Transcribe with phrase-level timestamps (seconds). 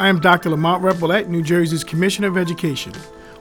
[0.00, 0.48] I am Dr.
[0.48, 2.94] Lamont Repollet, New Jersey's Commissioner of Education.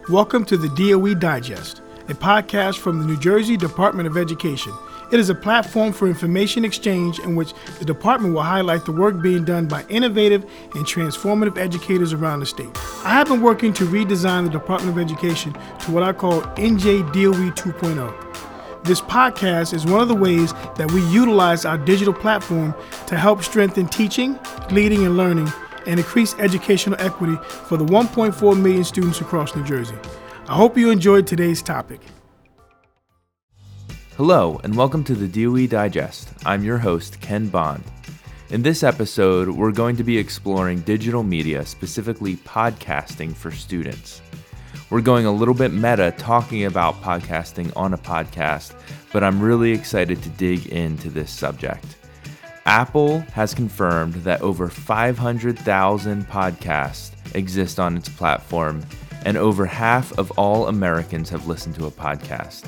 [0.09, 4.73] Welcome to the DOE Digest, a podcast from the New Jersey Department of Education.
[5.09, 9.21] It is a platform for information exchange in which the department will highlight the work
[9.21, 10.43] being done by innovative
[10.75, 12.78] and transformative educators around the state.
[13.05, 17.14] I have been working to redesign the Department of Education to what I call NJ
[17.14, 18.84] DOE 2.0.
[18.84, 22.76] This podcast is one of the ways that we utilize our digital platform
[23.07, 24.38] to help strengthen teaching,
[24.71, 25.50] leading, and learning
[25.86, 29.95] and increase educational equity for the 1.4 million students across New Jersey.
[30.48, 32.02] I hope you enjoyed today's topic.
[34.17, 36.30] Hello, and welcome to the DOE Digest.
[36.45, 37.84] I'm your host, Ken Bond.
[38.50, 44.22] In this episode, we're going to be exploring digital media, specifically podcasting for students.
[44.89, 48.73] We're going a little bit meta talking about podcasting on a podcast,
[49.14, 51.98] but I'm really excited to dig into this subject.
[52.70, 58.86] Apple has confirmed that over 500,000 podcasts exist on its platform,
[59.26, 62.67] and over half of all Americans have listened to a podcast.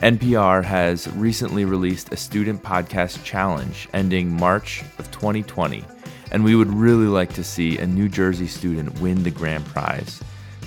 [0.00, 5.84] NPR has recently released a student podcast challenge ending March of 2020,
[6.30, 10.22] and we would really like to see a New Jersey student win the grand prize.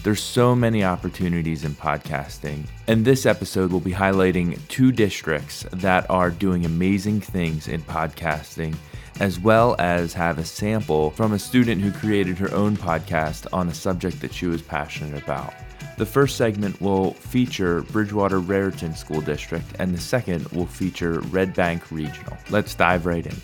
[0.06, 6.08] There's so many opportunities in podcasting, and this episode will be highlighting two districts that
[6.12, 8.76] are doing amazing things in podcasting,
[9.20, 13.68] as well as have a sample from a student who created her own podcast on
[13.68, 15.56] a subject that she was passionate about.
[15.98, 21.56] The first segment will feature Bridgewater Raritan School District, and the second will feature Red
[21.56, 22.38] Bank Regional.
[22.52, 23.36] Let's dive right in.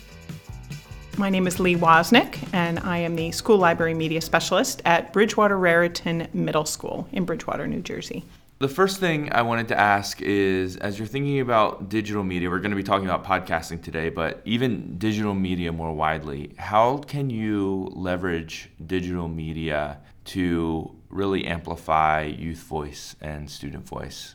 [1.18, 5.58] My name is Lee Wozniak, and I am the School Library Media Specialist at Bridgewater
[5.58, 8.24] Raritan Middle School in Bridgewater, New Jersey.
[8.60, 12.60] The first thing I wanted to ask is as you're thinking about digital media, we're
[12.60, 17.28] going to be talking about podcasting today, but even digital media more widely, how can
[17.28, 24.34] you leverage digital media to really amplify youth voice and student voice?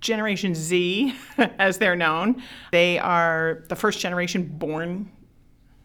[0.00, 1.14] Generation Z,
[1.58, 2.42] as they're known,
[2.72, 5.10] they are the first generation born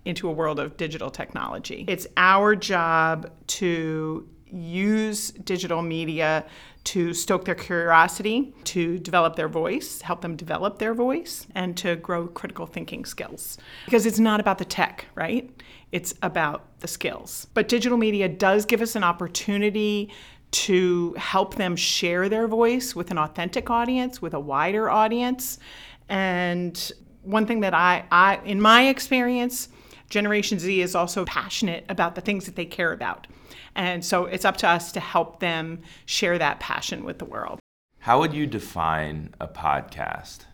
[0.10, 1.86] into a world of digital technology.
[1.88, 6.46] It's our job to use digital media
[6.86, 11.96] to stoke their curiosity, to develop their voice, help them develop their voice, and to
[11.98, 13.58] grow critical thinking skills.
[13.86, 15.52] Because it's not about the tech, right?
[15.92, 17.48] It's about the skills.
[17.54, 20.12] But digital media does give us an opportunity
[20.52, 25.60] to help them share their voice with an authentic audience, with a wider audience.
[26.08, 26.92] And
[27.22, 29.70] one thing that I, I in my experience,
[30.10, 33.28] Generation Z is also passionate about the things that they care about.
[33.76, 37.60] And so it's up to us to help them share that passion with the world.
[38.00, 40.46] How would you define a podcast?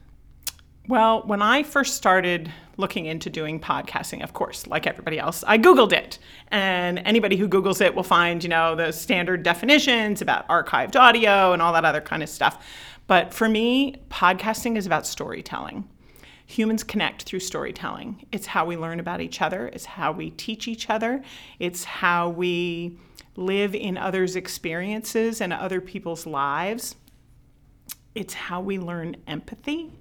[0.88, 5.57] Well, when I first started looking into doing podcasting, of course, like everybody else, I
[5.57, 6.19] Googled it.
[6.49, 11.53] And anybody who Googles it will find, you know, the standard definitions about archived audio
[11.53, 12.63] and all that other kind of stuff.
[13.07, 15.87] But for me, podcasting is about storytelling
[16.45, 18.25] humans connect through storytelling.
[18.31, 21.23] It's how we learn about each other, it's how we teach each other,
[21.59, 22.97] it's how we
[23.35, 26.95] live in others' experiences and other people's lives.
[28.13, 29.91] It's how we learn empathy.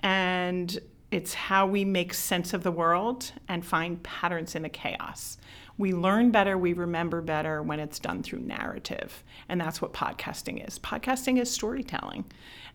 [0.00, 0.78] And
[1.10, 5.37] it's how we make sense of the world and find patterns in the chaos.
[5.78, 9.24] We learn better, we remember better when it's done through narrative.
[9.48, 10.78] And that's what podcasting is.
[10.78, 12.24] Podcasting is storytelling.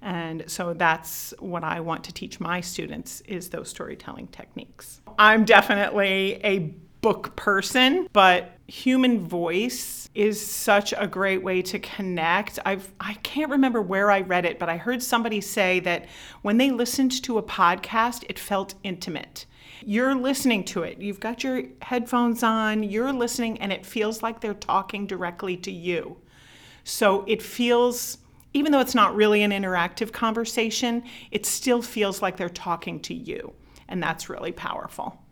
[0.01, 5.01] And so that's what I want to teach my students is those storytelling techniques.
[5.19, 12.59] I'm definitely a book person, but human voice is such a great way to connect.
[12.65, 16.05] I've I can't remember where I read it, but I heard somebody say that
[16.41, 19.45] when they listened to a podcast, it felt intimate.
[19.88, 20.99] You're listening to it.
[20.99, 25.71] You've got your headphones on, you're listening and it feels like they're talking directly to
[25.71, 26.17] you.
[26.83, 28.17] So it feels
[28.55, 33.13] even though it's not really an interactive conversation, it still feels like they're talking to
[33.13, 33.53] you.
[33.88, 35.23] And that's really powerful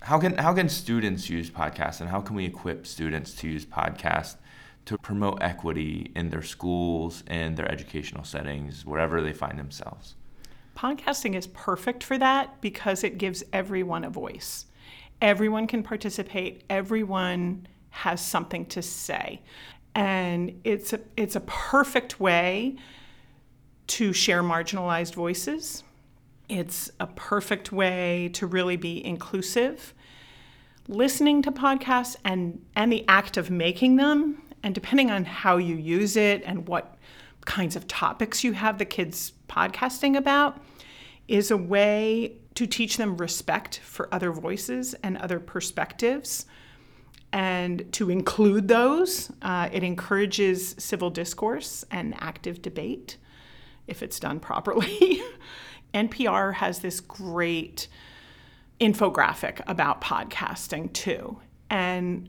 [0.00, 3.66] how can how can students use podcasts and how can we equip students to use
[3.66, 4.36] podcasts
[4.84, 10.14] to promote equity in their schools and their educational settings wherever they find themselves
[10.78, 14.66] podcasting is perfect for that because it gives everyone a voice.
[15.20, 16.62] Everyone can participate.
[16.70, 19.42] Everyone has something to say.
[19.96, 22.76] And it's a, it's a perfect way
[23.88, 25.82] to share marginalized voices.
[26.48, 29.94] It's a perfect way to really be inclusive.
[30.86, 35.74] Listening to podcasts and, and the act of making them, and depending on how you
[35.74, 36.96] use it and what
[37.44, 40.62] kinds of topics you have the kids podcasting about,
[41.26, 46.46] is a way to teach them respect for other voices and other perspectives
[47.32, 49.30] and to include those.
[49.42, 53.18] Uh, it encourages civil discourse and active debate
[53.86, 55.22] if it's done properly.
[55.94, 57.88] NPR has this great
[58.80, 61.38] infographic about podcasting too.
[61.70, 62.28] And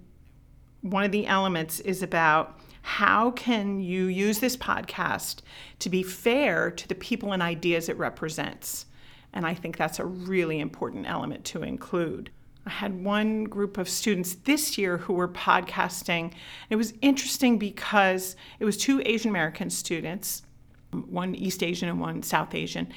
[0.81, 5.41] one of the elements is about how can you use this podcast
[5.79, 8.85] to be fair to the people and ideas it represents?
[9.33, 12.31] And I think that's a really important element to include.
[12.65, 16.33] I had one group of students this year who were podcasting.
[16.69, 20.43] It was interesting because it was two Asian American students,
[20.91, 22.91] one East Asian and one South Asian,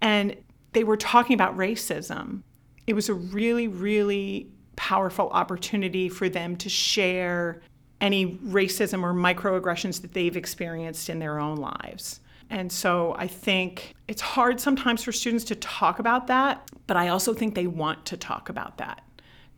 [0.00, 0.36] and
[0.72, 2.42] they were talking about racism.
[2.86, 7.60] It was a really, really powerful opportunity for them to share
[8.00, 12.20] any racism or microaggressions that they've experienced in their own lives.
[12.50, 17.08] And so I think it's hard sometimes for students to talk about that, but I
[17.08, 19.02] also think they want to talk about that.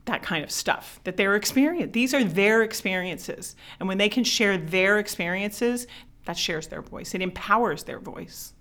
[0.07, 1.93] That kind of stuff that they're experiencing.
[1.93, 3.55] These are their experiences.
[3.79, 5.87] And when they can share their experiences,
[6.25, 7.15] that shares their voice.
[7.15, 8.55] It empowers their voice.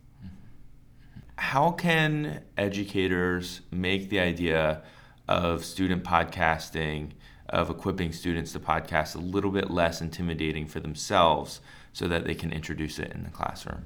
[1.38, 4.84] How can educators make the idea
[5.28, 7.12] of student podcasting,
[7.50, 11.62] of equipping students to podcast a little bit less intimidating for themselves
[11.94, 13.86] so that they can introduce it in the classroom?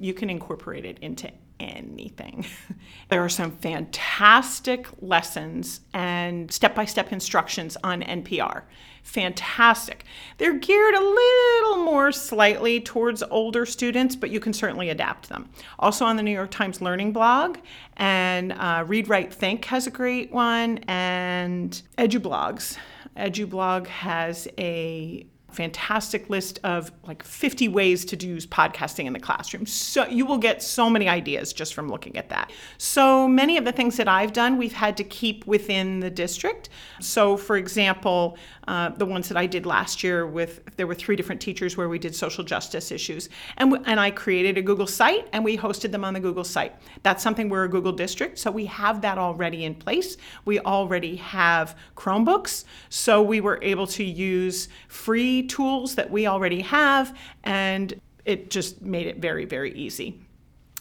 [0.00, 1.30] You can incorporate it into
[1.60, 2.46] anything.
[3.08, 8.62] there are some fantastic lessons and step by step instructions on NPR.
[9.02, 10.04] Fantastic.
[10.38, 15.50] They're geared a little more slightly towards older students, but you can certainly adapt them.
[15.78, 17.58] Also on the New York Times Learning blog,
[17.96, 22.76] and uh, Read, Write, Think has a great one, and EduBlogs.
[23.16, 29.66] EduBlog has a fantastic list of like 50 ways to use podcasting in the classroom.
[29.66, 32.50] So you will get so many ideas just from looking at that.
[32.78, 36.68] So many of the things that I've done, we've had to keep within the district.
[37.00, 38.36] So for example,
[38.70, 41.88] uh, the ones that I did last year with there were three different teachers where
[41.88, 45.58] we did social justice issues, and w- and I created a Google site and we
[45.58, 46.76] hosted them on the Google site.
[47.02, 50.16] That's something we're a Google district, so we have that already in place.
[50.44, 56.60] We already have Chromebooks, so we were able to use free tools that we already
[56.60, 60.20] have, and it just made it very, very easy.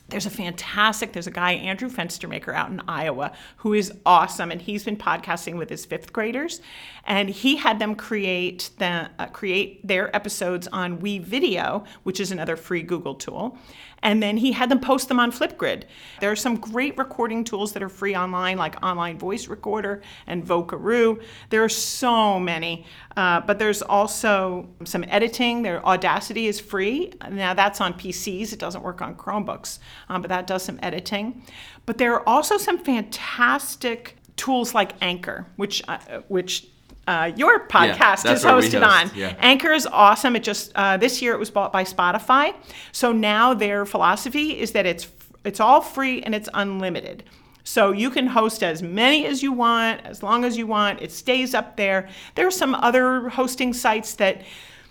[0.09, 4.61] There's a fantastic, there's a guy, Andrew Fenstermaker out in Iowa, who is awesome, and
[4.61, 6.61] he's been podcasting with his fifth graders,
[7.06, 12.56] and he had them create the uh, create their episodes on WeVideo, which is another
[12.56, 13.57] free Google tool,
[14.04, 15.84] and then he had them post them on Flipgrid.
[16.19, 20.46] There are some great recording tools that are free online, like Online Voice Recorder and
[20.46, 21.22] Vocaroo.
[21.50, 22.86] There are so many,
[23.18, 25.62] uh, but there's also some editing.
[25.62, 27.13] Their Audacity is free.
[27.30, 28.54] Now that's on PCs.
[28.54, 29.80] It doesn't work on Chromebooks,
[30.10, 31.44] um, but that does some editing.
[31.86, 35.98] But there are also some fantastic tools like Anchor, which uh,
[36.28, 36.68] which
[37.09, 39.19] uh, your podcast Yeah, is that's where we hosted host, on.
[39.19, 39.35] yeah.
[39.39, 40.35] Anchor is awesome.
[40.35, 42.53] It just uh, this year it was bought by Spotify,
[42.91, 45.06] so now their philosophy is that it's
[45.44, 47.23] it's all free and it's unlimited.
[47.63, 51.01] So you can host as many as you want, as long as you want.
[51.01, 52.09] It stays up there.
[52.35, 54.41] There are some other hosting sites that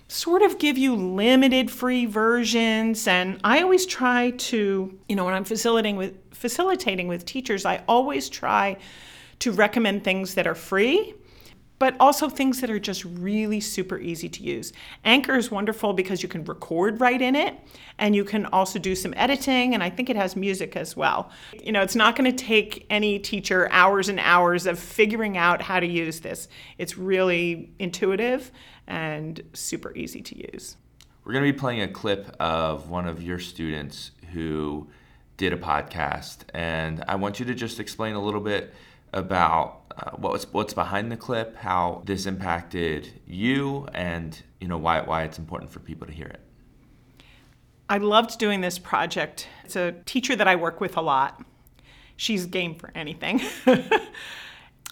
[0.07, 5.33] sort of give you limited free versions and I always try to, you know, when
[5.35, 8.77] I'm facilitating with facilitating with teachers, I always try
[9.39, 11.13] to recommend things that are free
[11.79, 14.73] but also things that are just really super easy to use.
[15.05, 17.55] Anchor is wonderful because you can record right in it
[17.97, 21.31] and you can also do some editing and I think it has music as well.
[21.63, 25.61] You know, it's not going to take any teacher hours and hours of figuring out
[25.61, 26.49] how to use this.
[26.77, 28.51] It's really intuitive
[28.85, 30.75] and super easy to use.
[31.23, 34.87] We're going to be playing a clip of one of your students who
[35.37, 38.73] did a podcast, and I want you to just explain a little bit
[39.13, 45.01] about uh, what's what's behind the clip, how this impacted you, and you know why
[45.01, 46.41] why it's important for people to hear it.
[47.89, 49.47] I loved doing this project.
[49.65, 51.43] It's a teacher that I work with a lot.
[52.17, 53.41] She's game for anything.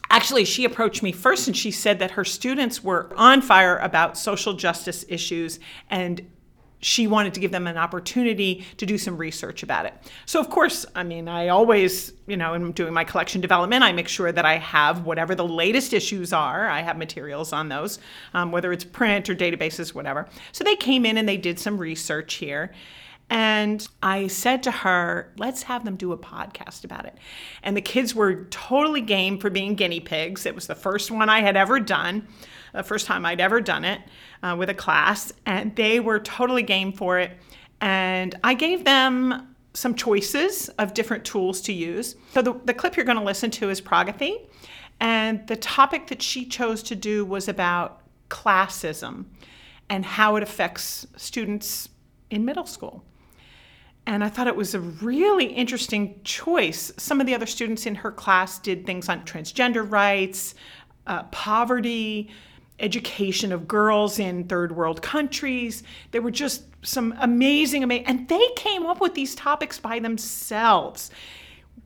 [0.10, 4.18] Actually, she approached me first and she said that her students were on fire about
[4.18, 6.26] social justice issues and
[6.80, 9.94] she wanted to give them an opportunity to do some research about it.
[10.26, 13.92] So, of course, I mean, I always, you know, in doing my collection development, I
[13.92, 16.68] make sure that I have whatever the latest issues are.
[16.68, 18.00] I have materials on those,
[18.34, 20.28] um, whether it's print or databases, whatever.
[20.52, 22.72] So they came in and they did some research here.
[23.30, 27.18] And I said to her, let's have them do a podcast about it.
[27.62, 30.46] And the kids were totally game for being guinea pigs.
[30.46, 32.28] It was the first one I had ever done,
[32.74, 34.02] the first time I'd ever done it
[34.44, 35.34] uh, with a class.
[35.46, 37.32] And they were totally game for it.
[37.82, 42.16] And I gave them some choices of different tools to use.
[42.34, 44.48] So the, the clip you're going to listen to is Pragati.
[45.00, 49.26] And the topic that she chose to do was about classism
[49.90, 51.90] and how it affects students
[52.30, 53.04] in middle school.
[54.08, 56.94] And I thought it was a really interesting choice.
[56.96, 60.56] Some of the other students in her class did things on transgender rights,
[61.08, 62.30] uh, poverty,
[62.80, 65.84] education of girls in third world countries.
[66.12, 71.12] There were just some amazing, amazing, and they came up with these topics by themselves.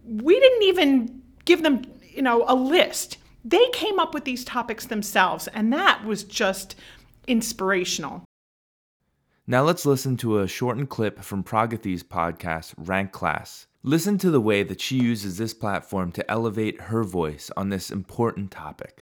[0.06, 3.18] We didn't even give them, you know, a list.
[3.44, 6.76] They came up with these topics themselves, and that was just
[7.26, 8.24] inspirational.
[9.48, 13.66] Now let's listen to a shortened clip from Pragathi's podcast, Rank Class.
[13.82, 17.90] Listen to the way that she uses this platform to elevate her voice on this
[17.90, 19.00] important topic.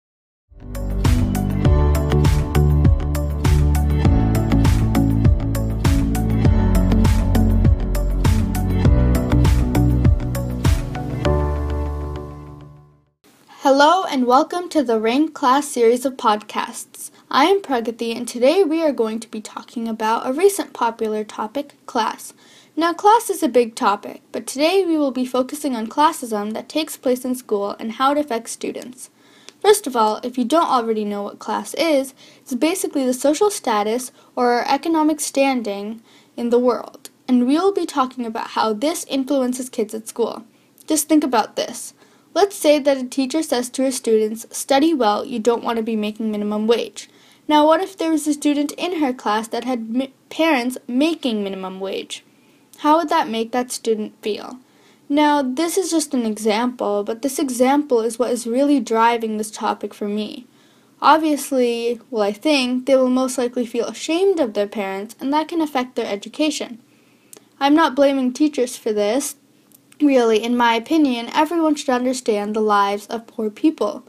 [13.58, 17.10] Hello and welcome to the Rank Class series of podcasts.
[17.32, 21.22] I am Pragathi and today we are going to be talking about a recent popular
[21.22, 22.34] topic, class.
[22.74, 26.68] Now, class is a big topic, but today we will be focusing on classism that
[26.68, 29.10] takes place in school and how it affects students.
[29.62, 33.48] First of all, if you don't already know what class is, it's basically the social
[33.48, 36.02] status or economic standing
[36.36, 40.42] in the world, and we will be talking about how this influences kids at school.
[40.88, 41.94] Just think about this.
[42.34, 45.82] Let's say that a teacher says to her students, study well, you don't want to
[45.84, 47.08] be making minimum wage.
[47.50, 51.42] Now, what if there was a student in her class that had mi- parents making
[51.42, 52.24] minimum wage?
[52.78, 54.60] How would that make that student feel?
[55.08, 59.50] Now, this is just an example, but this example is what is really driving this
[59.50, 60.46] topic for me.
[61.02, 65.48] Obviously, well, I think they will most likely feel ashamed of their parents, and that
[65.48, 66.78] can affect their education.
[67.58, 69.34] I'm not blaming teachers for this.
[70.00, 74.04] Really, in my opinion, everyone should understand the lives of poor people.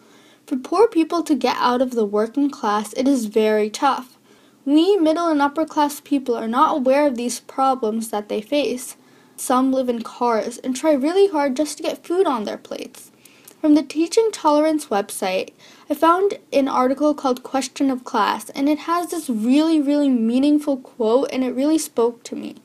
[0.51, 4.17] For poor people to get out of the working class, it is very tough.
[4.65, 8.97] We middle and upper class people are not aware of these problems that they face.
[9.37, 13.13] Some live in cars and try really hard just to get food on their plates.
[13.61, 15.51] From the Teaching Tolerance website,
[15.89, 20.75] I found an article called Question of Class, and it has this really, really meaningful
[20.75, 22.57] quote, and it really spoke to me.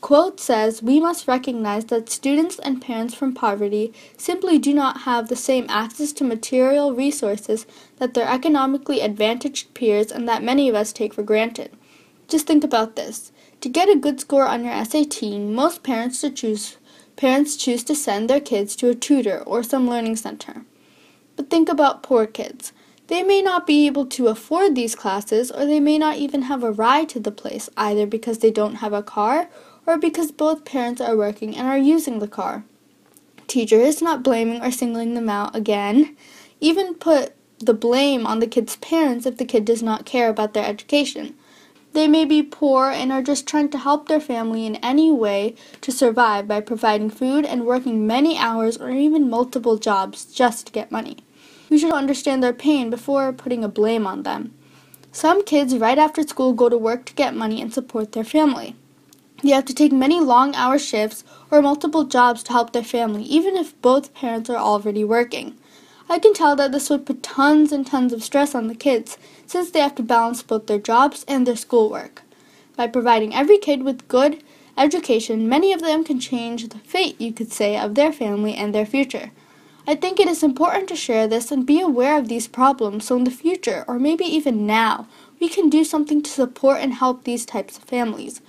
[0.00, 5.28] Quote says, We must recognize that students and parents from poverty simply do not have
[5.28, 10.76] the same access to material resources that their economically advantaged peers and that many of
[10.76, 11.72] us take for granted.
[12.28, 13.32] Just think about this.
[13.60, 16.76] To get a good score on your SAT, most parents to choose
[17.16, 20.62] parents choose to send their kids to a tutor or some learning center.
[21.34, 22.72] But think about poor kids.
[23.08, 26.62] They may not be able to afford these classes or they may not even have
[26.62, 29.48] a ride to the place either because they don't have a car
[29.88, 32.62] or because both parents are working and are using the car.
[33.46, 36.14] Teacher is not blaming or singling them out again.
[36.60, 40.52] Even put the blame on the kid's parents if the kid does not care about
[40.52, 41.34] their education.
[41.94, 45.54] They may be poor and are just trying to help their family in any way
[45.80, 50.72] to survive by providing food and working many hours or even multiple jobs just to
[50.72, 51.16] get money.
[51.70, 54.52] We should understand their pain before putting a blame on them.
[55.12, 58.76] Some kids right after school go to work to get money and support their family.
[59.42, 63.22] They have to take many long hour shifts or multiple jobs to help their family,
[63.22, 65.56] even if both parents are already working.
[66.10, 69.16] I can tell that this would put tons and tons of stress on the kids
[69.46, 72.22] since they have to balance both their jobs and their schoolwork.
[72.76, 74.42] By providing every kid with good
[74.76, 78.74] education, many of them can change the fate, you could say, of their family and
[78.74, 79.30] their future.
[79.86, 83.16] I think it is important to share this and be aware of these problems so
[83.16, 85.06] in the future, or maybe even now,
[85.40, 88.40] we can do something to support and help these types of families.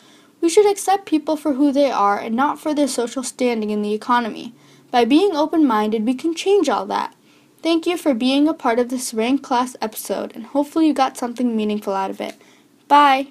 [0.41, 3.81] We should accept people for who they are and not for their social standing in
[3.81, 4.53] the economy.
[4.91, 7.15] By being open minded, we can change all that.
[7.61, 11.17] Thank you for being a part of this rank class episode, and hopefully, you got
[11.17, 12.35] something meaningful out of it.
[12.87, 13.27] Bye.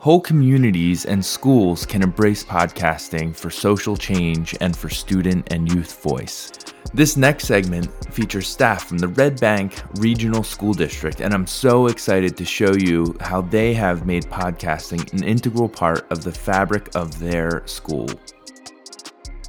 [0.00, 6.02] Whole communities and schools can embrace podcasting for social change and for student and youth
[6.02, 6.50] voice.
[6.94, 11.88] This next segment features staff from the Red Bank Regional School District, and I'm so
[11.88, 16.88] excited to show you how they have made podcasting an integral part of the fabric
[16.94, 18.08] of their school.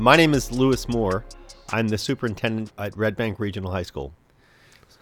[0.02, 1.24] My name is Louis Moore.
[1.70, 4.14] I'm the superintendent at Red Bank Regional High School.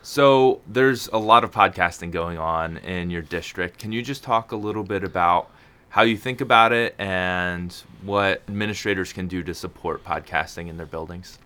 [0.01, 3.79] So, there's a lot of podcasting going on in your district.
[3.79, 5.51] Can you just talk a little bit about
[5.89, 10.85] how you think about it and what administrators can do to support podcasting in their
[10.85, 11.37] buildings?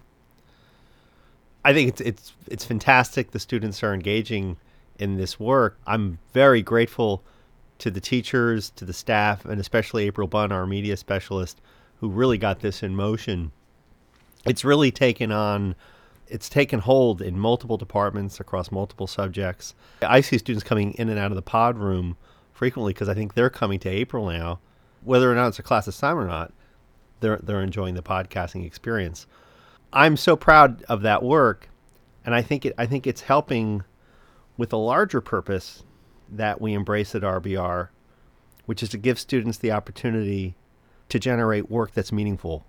[1.66, 3.32] I think it's it's it's fantastic.
[3.32, 4.58] The students are engaging
[5.00, 5.80] in this work.
[5.88, 7.24] I'm very grateful
[7.80, 11.60] to the teachers, to the staff, and especially April Bunn, our media specialist,
[12.00, 13.52] who really got this in motion.
[14.46, 15.76] It's really taken on
[16.28, 19.76] It's taken hold in multiple departments across multiple subjects.
[20.02, 22.18] I see students coming in and out of the pod room
[22.54, 24.60] frequently because I think they're coming to April now,
[25.04, 26.54] whether or not it's a class assignment or not.
[27.20, 29.28] They're they're enjoying the podcasting experience.
[29.92, 31.70] I'm so proud of that work,
[32.26, 33.84] and I think it I think it's helping
[34.58, 35.84] with a larger purpose
[36.30, 37.90] that we embrace at RBR,
[38.66, 40.56] which is to give students the opportunity
[41.10, 42.66] to generate work that's meaningful,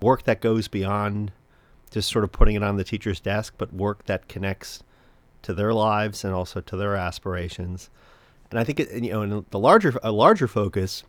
[0.00, 1.32] work that goes beyond
[1.88, 4.82] just sort of putting it on the teacher's desk, but work that connects
[5.42, 7.90] to their lives and also to their aspirations.
[8.50, 11.04] And I think it, you know, the larger a larger focus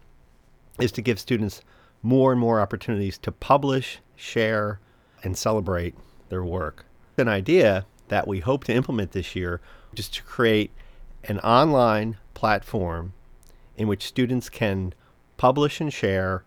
[0.79, 1.61] is to give students
[2.01, 4.79] more and more opportunities to publish, share,
[5.23, 5.95] and celebrate
[6.29, 6.85] their work.
[7.17, 9.61] An idea that we hope to implement this year
[9.95, 10.71] is to create
[11.25, 13.13] an online platform
[13.75, 14.93] in which students can
[15.37, 16.43] publish and share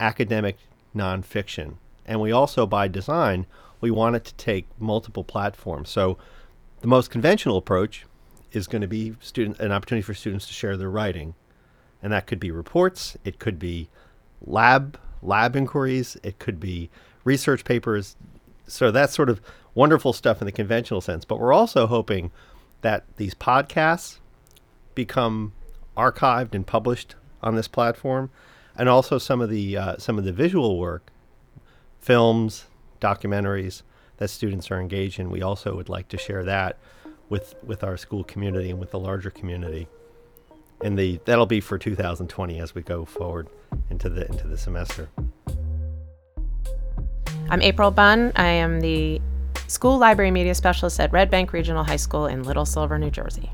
[0.00, 0.56] academic
[0.94, 1.74] nonfiction.
[2.06, 3.46] And we also, by design,
[3.86, 5.90] we want it to take multiple platforms.
[5.90, 6.18] So
[6.80, 8.04] the most conventional approach
[8.50, 11.36] is going to be student an opportunity for students to share their writing.
[12.02, 13.88] And that could be reports, it could be
[14.44, 16.90] lab lab inquiries, it could be
[17.22, 18.16] research papers.
[18.66, 19.40] So that's sort of
[19.76, 21.24] wonderful stuff in the conventional sense.
[21.24, 22.32] But we're also hoping
[22.80, 24.18] that these podcasts
[24.96, 25.52] become
[25.96, 28.30] archived and published on this platform,
[28.76, 31.12] and also some of the uh, some of the visual work,
[32.00, 32.66] films,
[33.00, 33.82] documentaries
[34.18, 35.30] that students are engaged in.
[35.30, 36.78] We also would like to share that
[37.28, 39.88] with with our school community and with the larger community.
[40.82, 43.48] And the that'll be for 2020 as we go forward
[43.90, 45.08] into the into the semester.
[47.48, 48.32] I'm April Bunn.
[48.36, 49.20] I am the
[49.68, 53.50] School Library Media Specialist at Red Bank Regional High School in Little Silver, New Jersey.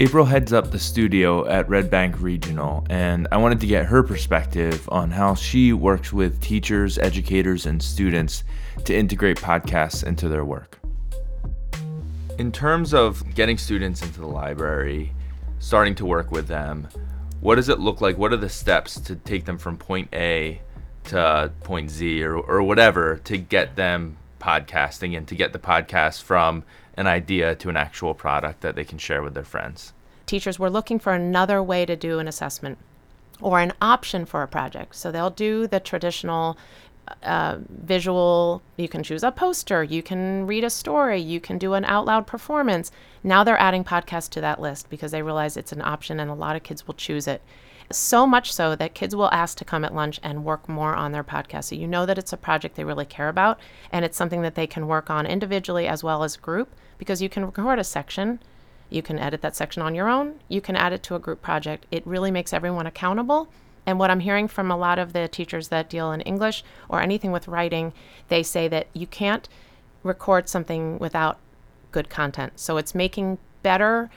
[0.00, 4.02] April heads up the studio at Red Bank Regional, and I wanted to get her
[4.02, 8.42] perspective on how she works with teachers, educators, and students
[8.84, 10.80] to integrate podcasts into their work.
[12.38, 15.12] In terms of getting students into the library,
[15.58, 16.88] starting to work with them,
[17.40, 18.18] what does it look like?
[18.18, 20.60] What are the steps to take them from point A
[21.04, 26.22] to point Z or, or whatever to get them podcasting and to get the podcast
[26.22, 26.64] from
[26.94, 29.92] an idea to an actual product that they can share with their friends.
[30.26, 32.78] Teachers were looking for another way to do an assessment
[33.40, 34.94] or an option for a project.
[34.94, 36.58] So they'll do the traditional
[37.22, 41.74] uh, visual, you can choose a poster, you can read a story, you can do
[41.74, 42.90] an out loud performance.
[43.22, 46.34] Now they're adding podcasts to that list because they realize it's an option and a
[46.34, 47.42] lot of kids will choose it.
[47.92, 51.12] So much so that kids will ask to come at lunch and work more on
[51.12, 51.64] their podcast.
[51.64, 53.58] So you know that it's a project they really care about
[53.90, 57.28] and it's something that they can work on individually as well as group because you
[57.28, 58.38] can record a section.
[58.90, 60.40] You can edit that section on your own.
[60.48, 61.86] You can add it to a group project.
[61.90, 63.48] It really makes everyone accountable.
[63.86, 67.00] And what I'm hearing from a lot of the teachers that deal in English or
[67.00, 67.92] anything with writing,
[68.28, 69.48] they say that you can't
[70.02, 71.38] record something without
[71.92, 72.58] good content.
[72.58, 74.10] So it's making better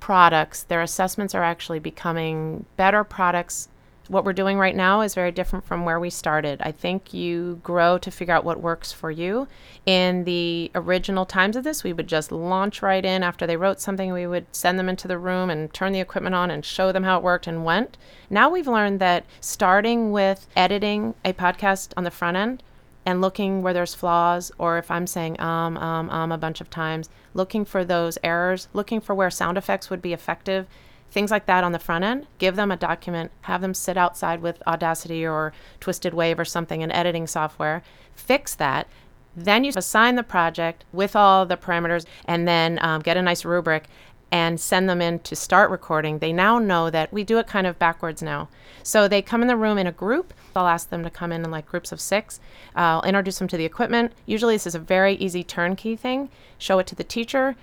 [0.00, 3.68] products, their assessments are actually becoming better products.
[4.08, 6.60] What we're doing right now is very different from where we started.
[6.60, 9.48] I think you grow to figure out what works for you.
[9.86, 13.80] In the original times of this, we would just launch right in after they wrote
[13.80, 14.12] something.
[14.12, 17.04] We would send them into the room and turn the equipment on and show them
[17.04, 17.96] how it worked and went.
[18.28, 22.62] Now we've learned that starting with editing a podcast on the front end
[23.06, 26.68] and looking where there's flaws or if I'm saying um, um, um a bunch of
[26.68, 30.66] times, looking for those errors, looking for where sound effects would be effective,
[31.10, 32.26] things like that on the front end.
[32.38, 36.80] Give them a document, have them sit outside with Audacity or Twisted Wave or something
[36.80, 37.82] in editing software,
[38.14, 38.88] fix that.
[39.36, 43.44] Then you assign the project with all the parameters and then um, get a nice
[43.44, 43.88] rubric
[44.34, 47.68] and send them in to start recording, they now know that we do it kind
[47.68, 48.48] of backwards now.
[48.82, 50.34] So they come in the room in a group.
[50.56, 52.40] I'll ask them to come in in like groups of six.
[52.74, 54.10] I'll introduce them to the equipment.
[54.26, 56.30] Usually, this is a very easy turnkey thing.
[56.58, 57.54] Show it to the teacher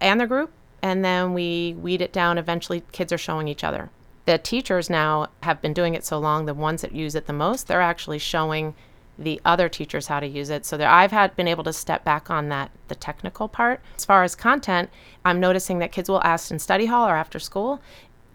[0.00, 0.50] and the group,
[0.82, 2.38] and then we weed it down.
[2.38, 3.90] Eventually, kids are showing each other.
[4.24, 7.32] The teachers now have been doing it so long, the ones that use it the
[7.32, 8.74] most, they're actually showing
[9.18, 10.64] the other teachers how to use it.
[10.64, 13.80] So there, I've had been able to step back on that the technical part.
[13.96, 14.90] As far as content,
[15.24, 17.80] I'm noticing that kids will ask in study hall or after school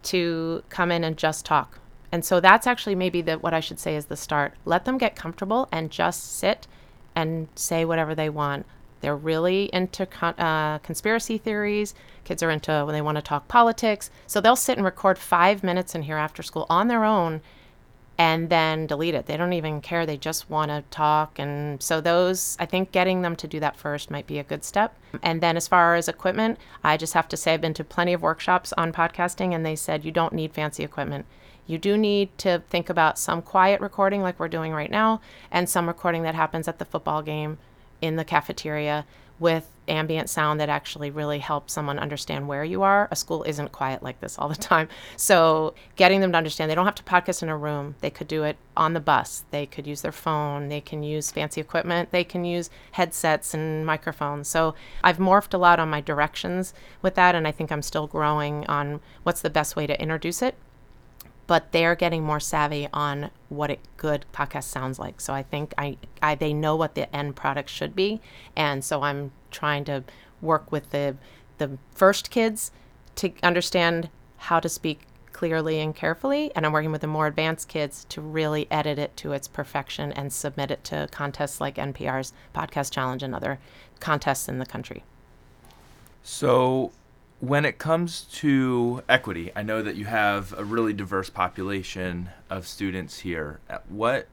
[0.04, 1.80] to come in and just talk.
[2.12, 4.54] And so that's actually maybe the what I should say is the start.
[4.66, 6.68] Let them get comfortable and just sit
[7.16, 8.66] and say whatever they want.
[9.02, 11.94] They're really into con- uh, conspiracy theories.
[12.24, 14.10] Kids are into when they want to talk politics.
[14.26, 17.42] So they'll sit and record five minutes in here after school on their own
[18.18, 19.28] and then delete it.
[19.28, 20.06] They don't even care.
[20.06, 21.38] They just want to talk.
[21.38, 24.64] And so, those, I think getting them to do that first might be a good
[24.64, 24.98] step.
[25.22, 28.14] And then, as far as equipment, I just have to say I've been to plenty
[28.14, 31.26] of workshops on podcasting, and they said you don't need fancy equipment.
[31.68, 35.70] You do need to think about some quiet recording, like we're doing right now, and
[35.70, 37.58] some recording that happens at the football game
[38.02, 39.06] in the cafeteria
[39.40, 43.08] with ambient sound that actually really helps someone understand where you are.
[43.12, 44.90] A school isn't quiet like this all the time.
[45.16, 47.96] So, getting them to understand they don't have to podcast in a room.
[48.02, 49.46] They could do it on the bus.
[49.52, 50.70] They could use their phone.
[50.70, 52.12] They can use fancy equipment.
[52.12, 54.48] They can use headsets and microphones.
[54.48, 58.08] So, I've morphed a lot on my directions with that, and I think I'm still
[58.08, 60.56] growing on what's the best way to introduce it
[61.48, 65.22] but they're getting more savvy on what a good podcast sounds like.
[65.22, 68.22] So I think I, I they know what the end product should be,
[68.56, 70.04] and so I'm trying to
[70.42, 71.16] work with the
[71.58, 72.72] the first kids
[73.16, 75.02] to understand how to speak
[75.38, 79.16] clearly and carefully, and I'm working with the more advanced kids to really edit it
[79.18, 83.60] to its perfection and submit it to contests like NPR's Podcast Challenge and other
[84.00, 85.04] contests in the country.
[86.24, 86.92] So
[87.40, 92.68] when it comes to equity, I know that you have a really diverse population of
[92.68, 93.60] students here.
[93.70, 94.28] Uh, what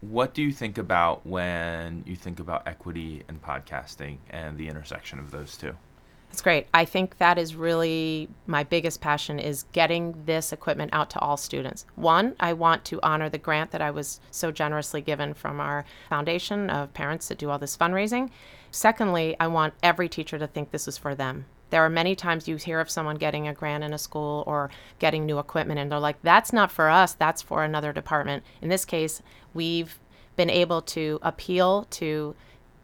[0.00, 5.18] what do you think about when you think about equity and podcasting and the intersection
[5.18, 5.74] of those two?
[6.28, 6.66] That's great.
[6.74, 11.38] I think that is really my biggest passion is getting this equipment out to all
[11.38, 11.86] students.
[11.94, 15.86] One, I want to honor the grant that I was so generously given from our
[16.10, 18.30] foundation of parents that do all this fundraising.
[18.72, 22.46] Secondly, I want every teacher to think this is for them there are many times
[22.46, 25.90] you hear of someone getting a grant in a school or getting new equipment, and
[25.90, 28.44] they're like, that's not for us, that's for another department.
[28.62, 29.20] In this case,
[29.54, 29.98] we've
[30.36, 32.36] been able to appeal to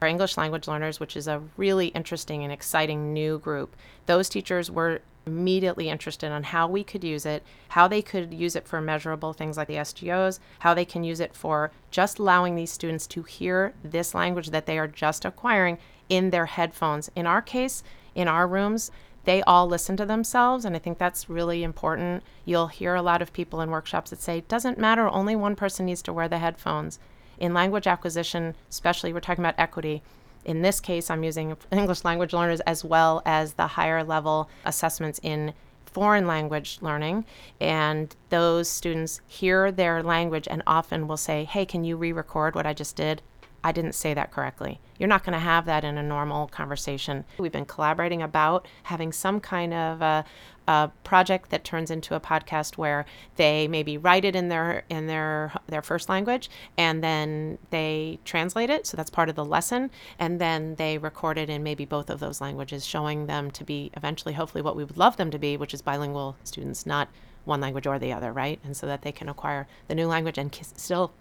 [0.03, 3.77] our English language learners, which is a really interesting and exciting new group.
[4.07, 8.57] Those teachers were immediately interested on how we could use it, how they could use
[8.57, 12.57] it for measurable things like the SGOs, how they can use it for just allowing
[12.57, 17.09] these students to hear this language that they are just acquiring in their headphones.
[17.15, 18.91] In our case, in our rooms,
[19.25, 20.65] they all listen to themselves.
[20.65, 22.23] And I think that's really important.
[22.45, 25.87] You'll hear a lot of people in workshops that say, doesn't matter, only one person
[25.87, 26.99] needs to wear the headphones.
[27.39, 30.03] In language acquisition, especially, we're talking about equity.
[30.45, 35.21] In this case, I'm using English language learners as well as the higher level assessments
[35.23, 35.55] in
[35.87, 37.25] foreign language learning.
[37.61, 42.55] And those students hear their language and often will say, Hey, can you re record
[42.55, 43.23] what I just did?
[43.63, 44.81] I didn't say that correctly.
[44.99, 47.25] You're not going to have that in a normal conversation.
[47.39, 50.25] We've been collaborating about having some kind of a,
[50.67, 53.05] a, project that turns into a podcast where
[53.37, 58.71] they maybe write it in their in their their first language and then they translate
[58.71, 58.87] it.
[58.87, 62.21] So that's part of the lesson, and then they record it in maybe both of
[62.21, 65.57] those languages, showing them to be eventually, hopefully, what we would love them to be,
[65.57, 67.09] which is bilingual students, not
[67.45, 68.61] one language or the other, right?
[68.65, 71.13] And so that they can acquire the new language and still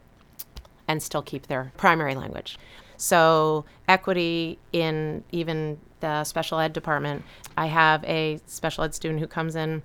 [0.90, 2.58] and still keep their primary language.
[2.98, 7.24] So, equity in even the special ed department,
[7.56, 9.84] I have a special ed student who comes in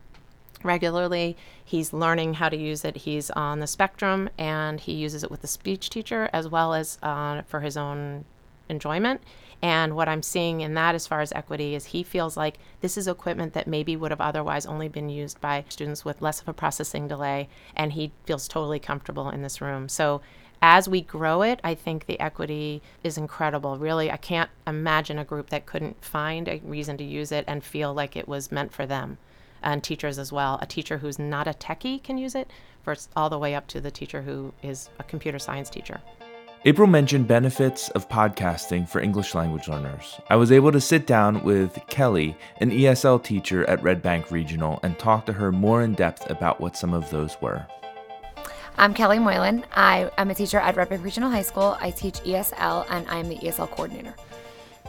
[0.65, 1.37] regularly.
[1.63, 2.97] He's learning how to use it.
[2.97, 6.99] He's on the spectrum and he uses it with the speech teacher as well as
[7.03, 8.25] uh, for his own
[8.69, 9.21] enjoyment.
[9.63, 12.99] And what I'm seeing in that, as far as equity, is he feels like this
[12.99, 16.49] is equipment that maybe would have otherwise only been used by students with less of
[16.49, 19.89] a processing delay, and he feels totally comfortable in this room.
[19.89, 20.21] So
[20.65, 23.77] as we grow it, I think the equity is incredible.
[23.77, 27.63] Really, I can't imagine a group that couldn't find a reason to use it and
[27.63, 29.19] feel like it was meant for them.
[29.63, 30.59] And teachers as well.
[30.63, 32.51] A teacher who's not a techie can use it,
[32.83, 36.01] first all the way up to the teacher who is a computer science teacher.
[36.65, 40.19] April mentioned benefits of podcasting for English language learners.
[40.31, 44.81] I was able to sit down with Kelly, an ESL teacher at Red Bank Regional,
[44.83, 47.67] and talk to her more in depth about what some of those were.
[48.77, 49.65] I'm Kelly Moylan.
[49.73, 51.77] I am a teacher at Red Bank Regional High School.
[51.81, 54.15] I teach ESL and I'm the ESL coordinator.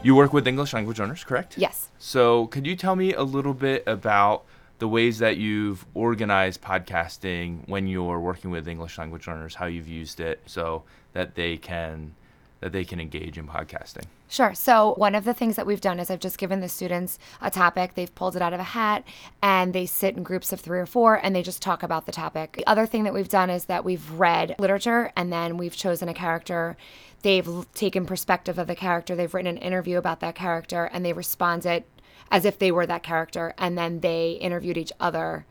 [0.02, 1.56] You work with English language learners, correct?
[1.56, 1.90] Yes.
[2.00, 4.46] So, could you tell me a little bit about
[4.80, 9.88] the ways that you've organized podcasting when you're working with English language learners, how you've
[9.88, 12.16] used it so that they can
[12.62, 14.06] that they can engage in podcasting?
[14.28, 14.54] Sure.
[14.54, 17.52] So, one of the things that we've done is I've just given the students a
[17.52, 19.04] topic, they've pulled it out of a hat,
[19.42, 22.12] and they sit in groups of three or four and they just talk about the
[22.12, 22.54] topic.
[22.54, 26.10] The other thing that we've done is that we've read literature and then we've chosen
[26.10, 26.76] a character.
[27.22, 31.14] They've taken perspective of the character, they've written an interview about that character, and they
[31.14, 31.88] respond it
[32.32, 35.46] as if they were that character, and then they interviewed each other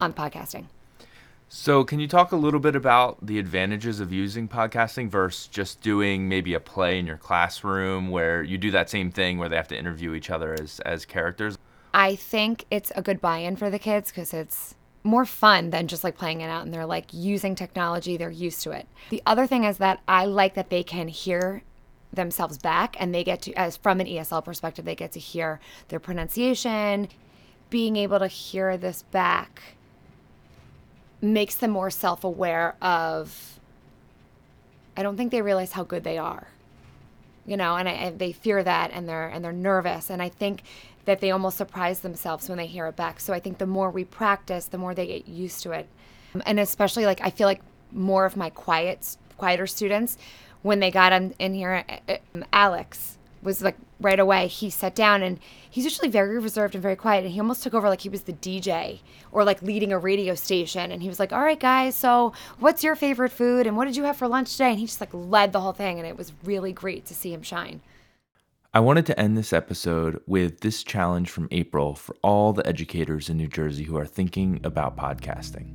[0.00, 0.66] on podcasting.
[1.48, 5.80] So, can you talk a little bit about the advantages of using podcasting versus just
[5.80, 9.54] doing maybe a play in your classroom where you do that same thing where they
[9.54, 11.56] have to interview each other as, as characters?
[11.94, 15.86] I think it's a good buy in for the kids because it's more fun than
[15.86, 18.88] just like playing it out and they're like using technology, they're used to it.
[19.10, 21.62] The other thing is that I like that they can hear
[22.12, 25.60] themselves back and they get to, as from an ESL perspective, they get to hear
[25.88, 27.08] their pronunciation,
[27.70, 29.75] being able to hear this back
[31.20, 33.58] makes them more self aware of.
[34.96, 36.48] I don't think they realize how good they are.
[37.46, 40.10] you know, and, I, and they fear that and they're and they're nervous.
[40.10, 40.62] And I think
[41.04, 43.20] that they almost surprise themselves when they hear it back.
[43.20, 45.88] So I think the more we practice, the more they get used to it.
[46.44, 50.18] And especially like I feel like more of my quiet quieter students
[50.62, 51.84] when they got in, in here
[52.34, 53.15] um, Alex
[53.46, 55.38] was like right away he sat down and
[55.70, 58.22] he's usually very reserved and very quiet and he almost took over like he was
[58.22, 59.00] the DJ
[59.32, 62.84] or like leading a radio station and he was like all right guys so what's
[62.84, 65.14] your favorite food and what did you have for lunch today and he just like
[65.14, 67.80] led the whole thing and it was really great to see him shine
[68.74, 73.30] I wanted to end this episode with this challenge from April for all the educators
[73.30, 75.72] in New Jersey who are thinking about podcasting.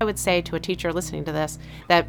[0.00, 2.08] I would say to a teacher listening to this that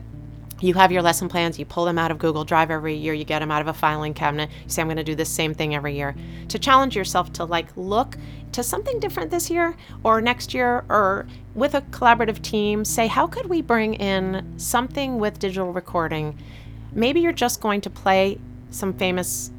[0.61, 3.25] you have your lesson plans, you pull them out of Google Drive every year, you
[3.25, 5.53] get them out of a filing cabinet, you say, I'm going to do the same
[5.53, 6.15] thing every year.
[6.49, 8.17] To challenge yourself to like look
[8.53, 13.27] to something different this year or next year or with a collaborative team, say, how
[13.27, 16.37] could we bring in something with digital recording?
[16.93, 18.39] Maybe you're just going to play
[18.69, 19.51] some famous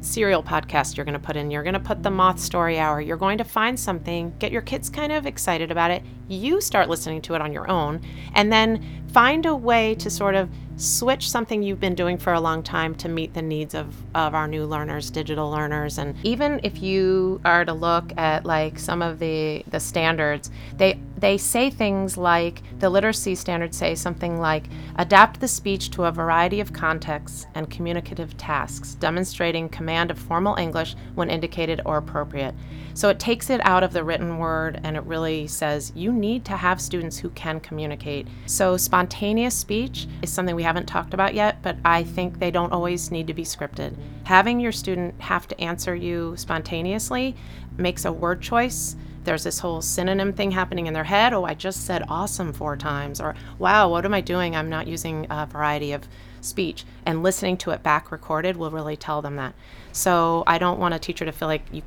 [0.00, 1.50] serial podcast you're going to put in.
[1.50, 3.00] You're going to put the Moth Story Hour.
[3.00, 6.02] You're going to find something, get your kids kind of excited about it.
[6.28, 8.00] You start listening to it on your own,
[8.34, 12.40] and then find a way to sort of switch something you've been doing for a
[12.40, 15.98] long time to meet the needs of, of our new learners, digital learners.
[15.98, 20.98] And even if you are to look at like some of the, the standards, they
[21.16, 24.64] they say things like the literacy standards say something like
[24.96, 30.56] adapt the speech to a variety of contexts and communicative tasks, demonstrating command of formal
[30.56, 32.54] English when indicated or appropriate.
[32.94, 36.44] So it takes it out of the written word and it really says you need
[36.46, 38.26] to have students who can communicate.
[38.46, 42.72] So spontaneous speech is something we haven't talked about yet, but I think they don't
[42.72, 43.96] always need to be scripted.
[44.24, 47.36] Having your student have to answer you spontaneously
[47.76, 51.32] makes a word choice there's this whole synonym thing happening in their head.
[51.32, 53.20] Oh, I just said awesome four times.
[53.20, 54.54] Or, wow, what am I doing?
[54.54, 56.06] I'm not using a variety of
[56.40, 56.84] speech.
[57.06, 59.54] And listening to it back recorded will really tell them that.
[59.94, 61.82] So I don't want a teacher to feel like you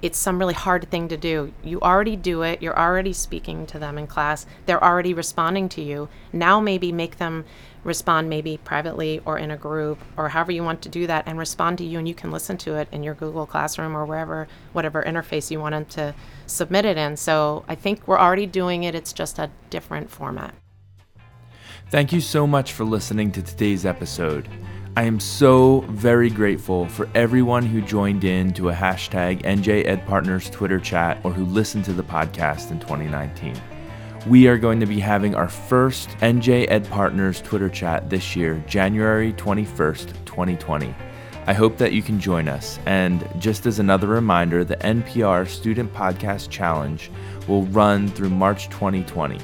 [0.00, 1.52] it's some really hard thing to do.
[1.64, 5.82] You already do it, you're already speaking to them in class, they're already responding to
[5.82, 6.08] you.
[6.32, 7.44] Now, maybe make them
[7.82, 11.36] respond, maybe privately or in a group or however you want to do that, and
[11.36, 14.46] respond to you, and you can listen to it in your Google Classroom or wherever,
[14.72, 16.14] whatever interface you want them to
[16.46, 17.16] submit it in.
[17.16, 20.54] So I think we're already doing it, it's just a different format.
[21.90, 24.48] Thank you so much for listening to today's episode.
[24.98, 30.04] I am so very grateful for everyone who joined in to a hashtag NJ Ed
[30.08, 33.54] Partners Twitter chat or who listened to the podcast in 2019.
[34.26, 38.60] We are going to be having our first NJ Ed Partners Twitter chat this year,
[38.66, 40.92] January 21st, 2020.
[41.46, 42.80] I hope that you can join us.
[42.84, 47.08] And just as another reminder, the NPR Student Podcast Challenge
[47.46, 49.38] will run through March 2020.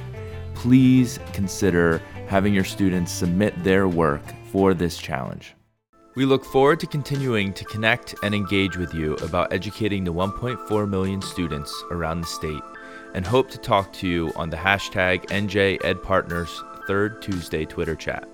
[0.55, 5.57] Please consider having your students submit their work for this challenge.
[6.15, 10.89] We look forward to continuing to connect and engage with you about educating the 1.4
[10.89, 12.63] million students around the state
[13.15, 18.29] and hope to talk to you on the hashtag NJEdPartners Third Tuesday Twitter chat.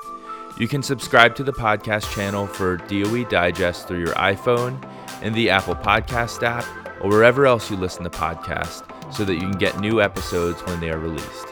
[0.58, 4.86] You can subscribe to the podcast channel for DOE Digest through your iPhone
[5.22, 6.66] in the Apple Podcast app
[7.00, 10.80] or wherever else you listen to podcasts so that you can get new episodes when
[10.80, 11.46] they are released.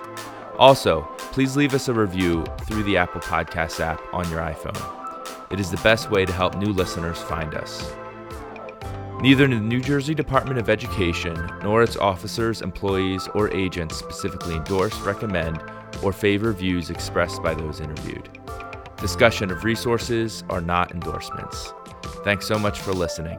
[0.58, 5.52] Also, please leave us a review through the Apple Podcast app on your iPhone.
[5.52, 7.92] It is the best way to help new listeners find us.
[9.20, 14.98] Neither the New Jersey Department of Education nor its officers, employees, or agents specifically endorse,
[15.00, 15.62] recommend,
[16.02, 18.28] or favor views expressed by those interviewed.
[18.96, 21.72] Discussion of resources are not endorsements.
[22.24, 23.38] Thanks so much for listening.